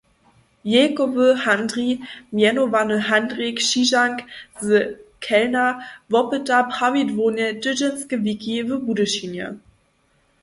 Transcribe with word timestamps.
„Jejkowy 0.71 1.27
Handrij“ 1.45 1.99
mjenowany 2.33 2.97
Handrij 3.09 3.51
Křižank 3.59 4.17
z 4.65 4.97
Chelna 5.25 5.65
wopyta 6.11 6.59
prawidłownje 6.71 7.47
tydźenske 7.63 8.15
wiki 8.25 8.53
w 8.63 8.69
Budyšinje. 8.85 9.47